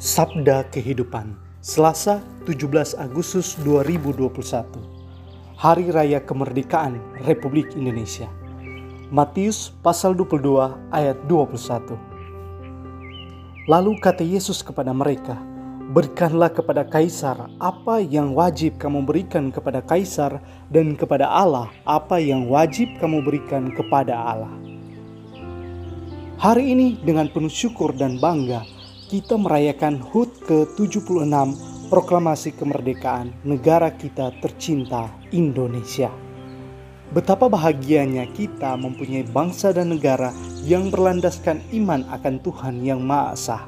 Sabda 0.00 0.64
Kehidupan 0.72 1.36
Selasa 1.60 2.24
17 2.48 2.96
Agustus 2.96 3.52
2021 3.60 4.32
Hari 5.60 5.92
Raya 5.92 6.24
Kemerdekaan 6.24 6.96
Republik 7.28 7.76
Indonesia. 7.76 8.24
Matius 9.12 9.76
pasal 9.84 10.16
22 10.16 10.72
ayat 10.88 11.20
21 11.28 12.00
Lalu 13.68 14.00
kata 14.00 14.24
Yesus 14.24 14.64
kepada 14.64 14.88
mereka, 14.96 15.36
Berikanlah 15.92 16.48
kepada 16.48 16.88
Kaisar 16.88 17.52
apa 17.60 18.00
yang 18.00 18.32
wajib 18.32 18.80
kamu 18.80 19.04
berikan 19.04 19.52
kepada 19.52 19.84
Kaisar 19.84 20.40
dan 20.72 20.96
kepada 20.96 21.28
Allah 21.28 21.68
apa 21.84 22.16
yang 22.16 22.48
wajib 22.48 22.88
kamu 23.04 23.20
berikan 23.20 23.68
kepada 23.76 24.16
Allah. 24.16 24.56
Hari 26.40 26.72
ini 26.72 26.96
dengan 27.04 27.28
penuh 27.28 27.52
syukur 27.52 27.92
dan 27.92 28.16
bangga 28.16 28.79
kita 29.10 29.34
merayakan 29.34 29.98
HUT 29.98 30.30
ke-76 30.46 31.34
Proklamasi 31.90 32.54
Kemerdekaan 32.54 33.34
negara 33.42 33.90
kita 33.90 34.30
tercinta 34.38 35.10
Indonesia. 35.34 36.14
Betapa 37.10 37.50
bahagianya 37.50 38.30
kita 38.30 38.78
mempunyai 38.78 39.26
bangsa 39.26 39.74
dan 39.74 39.90
negara 39.90 40.30
yang 40.62 40.94
berlandaskan 40.94 41.58
iman 41.74 42.06
akan 42.06 42.38
Tuhan 42.38 42.86
yang 42.86 43.02
Maha 43.02 43.34
Esa 43.34 43.58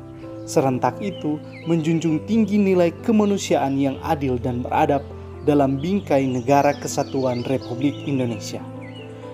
Serentak 0.46 1.02
itu 1.02 1.42
menjunjung 1.66 2.22
tinggi 2.30 2.62
nilai 2.62 2.94
kemanusiaan 3.02 3.78
yang 3.78 3.98
adil 4.06 4.38
dan 4.38 4.62
beradab 4.62 5.02
dalam 5.42 5.78
bingkai 5.78 6.22
negara 6.22 6.70
kesatuan 6.74 7.42
Republik 7.50 7.94
Indonesia. 8.06 8.62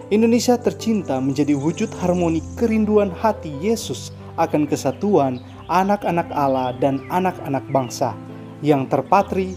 Indonesia 0.08 0.56
tercinta 0.56 1.20
menjadi 1.20 1.52
wujud 1.52 1.92
harmoni 2.00 2.40
kerinduan 2.56 3.12
hati 3.12 3.52
Yesus 3.60 4.08
akan 4.40 4.64
kesatuan 4.64 5.40
anak-anak 5.68 6.28
Allah 6.32 6.72
dan 6.80 7.04
anak-anak 7.12 7.64
bangsa 7.72 8.16
yang 8.64 8.88
terpatri 8.88 9.54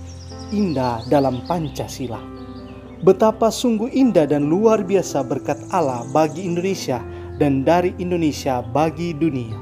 indah 0.52 1.02
dalam 1.08 1.42
Pancasila. 1.48 2.20
Betapa 3.02 3.50
sungguh 3.50 3.90
indah 3.90 4.30
dan 4.30 4.46
luar 4.46 4.86
biasa 4.86 5.26
berkat 5.26 5.58
Allah 5.74 6.06
bagi 6.14 6.46
Indonesia 6.46 7.02
dan 7.42 7.66
dari 7.66 7.98
Indonesia 7.98 8.62
bagi 8.62 9.18
dunia. 9.18 9.58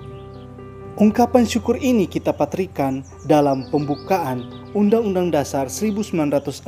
Ungkapan 1.00 1.47
syukur 1.47 1.80
ini 1.80 2.11
kita 2.11 2.36
patrikan 2.36 3.08
dalam 3.23 3.63
pembukaan 3.72 4.44
Undang-Undang 4.75 5.31
Dasar 5.31 5.72
1945 5.72 6.67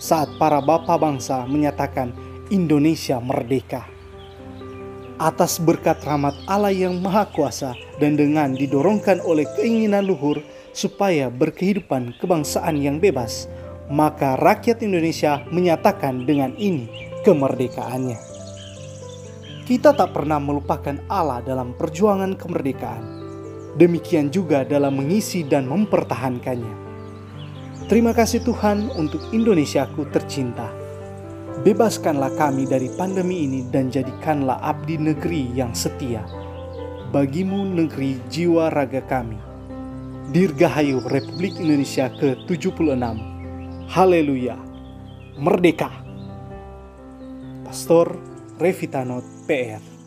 saat 0.00 0.32
para 0.40 0.64
bapak 0.64 0.96
bangsa 0.96 1.44
menyatakan 1.44 2.16
Indonesia 2.48 3.20
merdeka. 3.20 3.99
Atas 5.20 5.60
berkat 5.60 6.00
rahmat 6.00 6.32
Allah 6.48 6.72
yang 6.72 6.96
Maha 6.96 7.28
Kuasa 7.28 7.76
dan 8.00 8.16
dengan 8.16 8.56
didorongkan 8.56 9.20
oleh 9.20 9.44
keinginan 9.52 10.08
luhur 10.08 10.40
supaya 10.72 11.28
berkehidupan 11.28 12.16
kebangsaan 12.16 12.80
yang 12.80 12.96
bebas, 12.96 13.44
maka 13.92 14.40
rakyat 14.40 14.80
Indonesia 14.80 15.44
menyatakan 15.52 16.24
dengan 16.24 16.56
ini 16.56 16.88
kemerdekaannya. 17.20 18.16
Kita 19.68 19.92
tak 19.92 20.16
pernah 20.16 20.40
melupakan 20.40 20.96
Allah 21.12 21.44
dalam 21.44 21.76
perjuangan 21.76 22.32
kemerdekaan. 22.40 23.04
Demikian 23.76 24.32
juga 24.32 24.64
dalam 24.64 25.04
mengisi 25.04 25.44
dan 25.44 25.68
mempertahankannya. 25.68 26.74
Terima 27.92 28.16
kasih 28.16 28.40
Tuhan 28.40 28.88
untuk 28.96 29.20
Indonesiaku 29.36 30.08
tercinta. 30.08 30.79
Bebaskanlah 31.60 32.38
kami 32.38 32.70
dari 32.70 32.86
pandemi 32.94 33.44
ini 33.44 33.66
dan 33.68 33.90
jadikanlah 33.90 34.62
abdi 34.62 34.94
negeri 34.94 35.50
yang 35.50 35.74
setia. 35.74 36.22
Bagimu 37.10 37.66
negeri 37.74 38.22
jiwa 38.30 38.70
raga 38.70 39.02
kami. 39.04 39.36
Dirgahayu 40.30 41.02
Republik 41.10 41.58
Indonesia 41.58 42.06
ke-76. 42.14 43.02
Haleluya. 43.90 44.54
Merdeka. 45.42 45.90
Pastor 47.66 48.14
Revitanot 48.62 49.26
PR 49.50 49.99